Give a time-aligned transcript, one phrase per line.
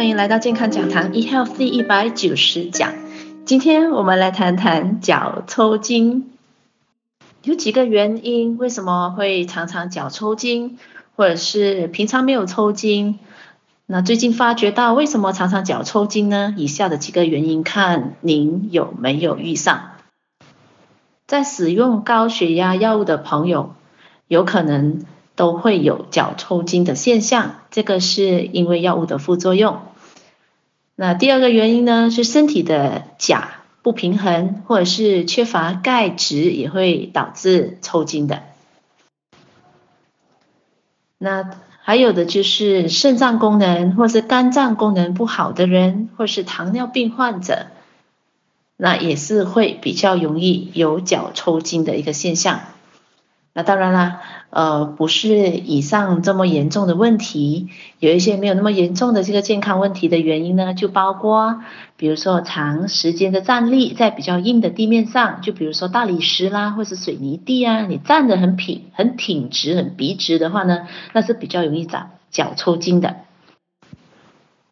[0.00, 2.94] 欢迎来到健康讲堂 eHealth 第一百九十讲。
[3.44, 6.30] 今天我们来谈谈脚抽筋。
[7.42, 10.78] 有几个原因，为什么会常常脚抽筋，
[11.16, 13.18] 或者是平常没有抽筋？
[13.84, 16.54] 那最近发觉到为什么常常脚抽筋呢？
[16.56, 19.90] 以下的几个原因，看您有没有遇上。
[21.26, 23.74] 在使用高血压药物的朋友，
[24.28, 25.02] 有可能
[25.36, 29.82] 都会有脚抽筋的现象，这个是因为药物的副作用。
[31.02, 38.42] 那第二个原因呢，是身体的钾不平衡，或者是缺乏钙质，也会导致抽筋的。
[41.16, 47.68] 那还有的就是肾脏功能或是肝脏功能不好的人，或是糖尿病患者，
[48.76, 52.60] 那也是会比较容易有脚抽筋的一个现象。
[53.52, 54.20] 那当然啦，
[54.50, 61.60] 呃，不是以上这么严重的问题，有一些没有那么严重的这个健康问题的原因呢，就包括，
[61.96, 73.16] 比如说长时间的站立在比较硬的地面上，就比如说大理石啦，或是水泥地啊，你站得很平、很挺直、很笔直的话呢，那是比较容易长脚抽筋的。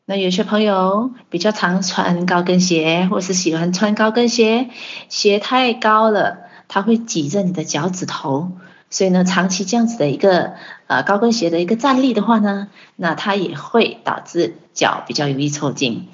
[0.07, 4.71] 那有些朋友比较常穿高跟鞋，或是喜欢穿高跟鞋，
[5.09, 8.53] 鞋太高了，它会挤着你的脚趾头。
[8.91, 10.55] 所以呢，长期这样子的一个
[10.87, 16.09] 呃高跟鞋的一个站立的话呢，那它也会导致脚比较容易抽筋。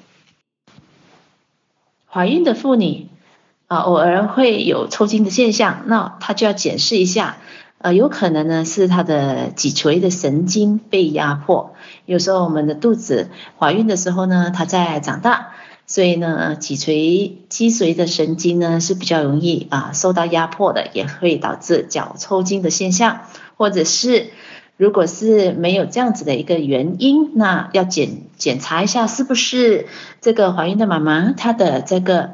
[2.07, 3.07] 怀孕的妇女
[3.67, 7.37] 啊，偶尔会有抽筋的现象，那她就要检视一下，
[7.77, 11.75] 呃，有可能呢是她的脊椎的神经被压迫。
[12.05, 15.51] 有时候我们的肚子怀孕的时候呢，它在长大。
[15.87, 23.21] 所以呢，脊椎脊髓的神经呢是比较容易啊受到压迫的，也会导致脚抽筋的现象。
[23.57, 24.31] 或者是
[24.77, 29.87] 如果是没有这样子的一个原因，那要检检查一下是不是
[30.21, 32.31] 这个怀孕的妈妈她的这个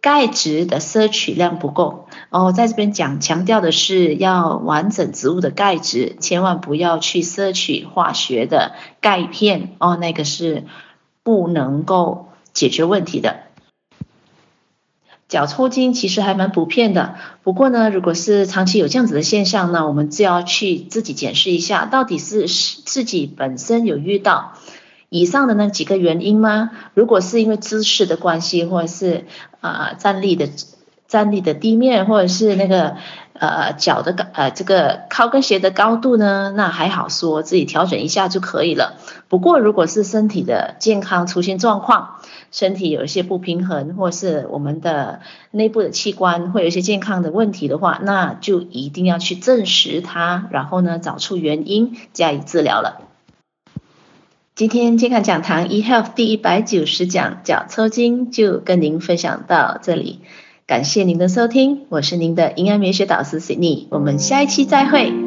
[0.00, 2.06] 钙质的摄取量不够。
[2.30, 10.64] 哦，在这边讲强调的是要完整植物的钙质，千万不要去摄取化学的钙片哦，那个是
[11.24, 12.28] 不能够。
[12.54, 13.40] 解决问题的
[15.26, 24.52] 脚抽筋其实还蛮普遍的，不过呢，如果是长期有这样子的现象呢，我们就要去自己检视一下，到底是自己本身有遇到
[25.08, 26.70] 以上的那几个原因吗？
[26.92, 29.24] 如果是因为姿势的关系，或者是
[29.60, 30.48] 啊、站立的
[31.14, 32.96] 站立的地面，或者是那个
[33.34, 38.96] 呃脚的高呃这个高跟鞋的高度呢，那还好说自己调整一下就可以了。
[39.28, 42.16] 不过如果是身体的健康出现状况，
[42.50, 45.20] 身体有一些不平衡，或是我们的
[45.52, 53.02] 内部的器官会有一些健康的问题的话，那就一定要去证实它，然后呢，找出原因加以治疗了。
[54.56, 60.20] 今天健康讲堂 eHealth 第一百九十讲脚抽筋就跟您分享到这里，
[60.66, 65.23] 感谢您的收听，我是您的营养美学导师 Sydney，我们下一期再会。